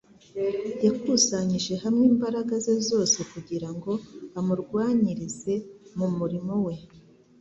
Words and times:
yakusanyije 0.85 1.73
hamwe 1.83 2.03
imbaraga 2.11 2.53
ze 2.65 2.75
zose 2.89 3.17
kugira 3.31 3.69
ngo 3.75 3.91
amurwanyirize 4.39 5.53
mu 5.97 6.07
murimo 6.17 6.53
We 6.65 6.75